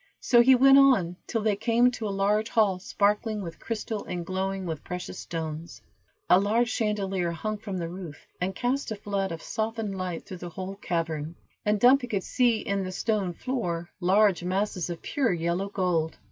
[0.19, 4.25] So he went on till they came to a large hall sparkling with crystal, and
[4.25, 5.79] glowing with precious stones.
[6.27, 10.37] A large chandelier hung from the roof, and cast a flood of softened light through
[10.37, 15.31] the whole cavern, and Dumpy could see in the stone floor large masses of pure
[15.33, 16.17] yellow gold.